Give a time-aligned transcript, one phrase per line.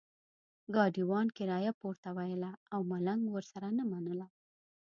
[0.75, 4.27] ګاډیوان کرایه پورته ویله او ملنګ ورسره نه منله.